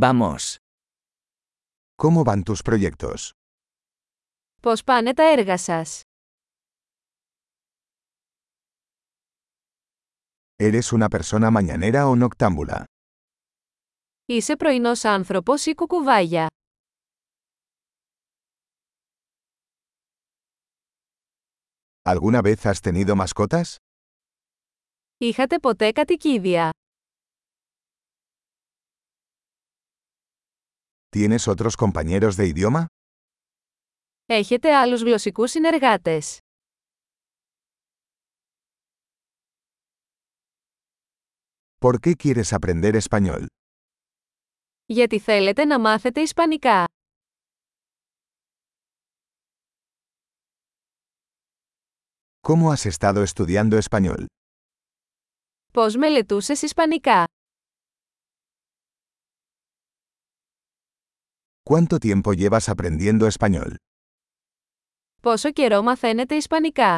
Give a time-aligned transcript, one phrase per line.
[0.00, 0.57] Vamos.
[1.95, 3.29] ¿Cómo van tus proyectos?
[4.61, 6.01] Πώς πάνε τα έργα σας?
[10.55, 12.83] ¿Eres una persona mañanera o noctámbula?
[14.25, 16.47] Είσαι πρωινός άνθρωπος ή κουκουβάγια?
[22.03, 23.75] ¿Alguna vez has tenido mascotas?
[25.17, 26.69] Είχατε ποτέ κατοικίδια?
[31.10, 32.86] ¿Tienes otros compañeros de idioma?
[34.26, 36.38] Έχετε άλλους γλωσσικούς συνεργάτες?
[41.78, 43.46] ¿Por qué quieres aprender español?
[44.86, 46.84] Γιατί θέλετε να μάθετε Ισπανικά.
[52.40, 54.24] ¿Cómo has estado estudiando español?
[55.72, 57.24] Πώς μελετούσες Ισπανικά?
[61.70, 63.76] ¿Cuánto tiempo llevas aprendiendo español?
[65.22, 66.96] Πόσο καιρό μαθαίνετε Ισπανικά?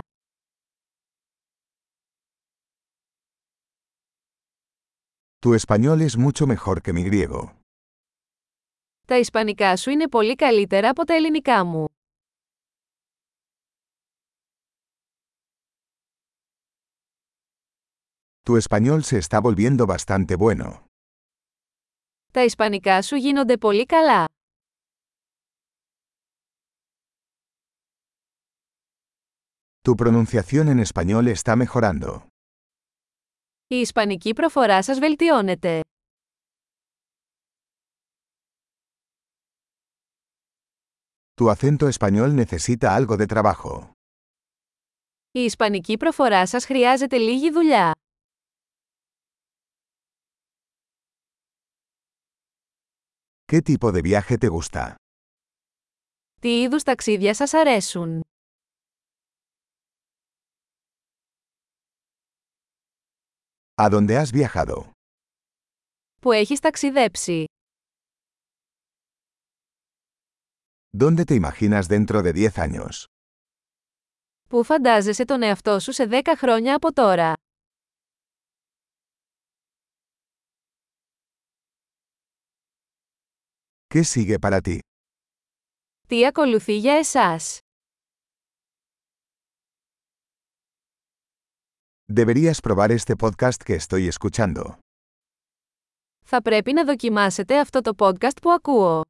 [5.41, 7.57] Tu español es mucho mejor que mi griego.
[9.07, 11.87] Τα Ισπανικά σου είναι πολύ καλύτερα από τα ελληνικά μου.
[18.43, 20.79] Tu español se está volviendo bastante bueno.
[22.33, 24.25] Τα Ισπανικά σου γίνονται πολύ καλά.
[29.83, 32.27] Tu pronunciación en español está mejorando.
[33.67, 35.81] Η Ισπανική προφορά σας βελτιώνεται.
[41.41, 43.91] Tu acento español necesita algo de trabajo.
[45.31, 47.93] Η Ισπανική προφορά σας χρειάζεται λίγη δουλειά.
[53.53, 54.95] ¿Qué tipo de viaje te gusta?
[56.41, 58.21] Τι είδους ταξίδια σας αρέσουν?
[63.76, 64.92] ¿A dónde has viajado?
[66.22, 67.46] Που έχεις ταξιδέψει;
[70.98, 73.06] ¿Dónde te imaginas dentro de 10 años?
[74.50, 77.34] Πού φαντάζεσαι τον εαυτό σου σε 10 χρόνια από τώρα;
[83.94, 84.80] ¿Qué sigue para ti?
[86.08, 87.60] Τι ακολουθεί για εσάς;
[92.16, 94.78] Deberías probar este podcast que estoy escuchando.
[96.26, 99.02] Θα πρέπει να δοκιμάσετε αυτό το podcast που ακούω.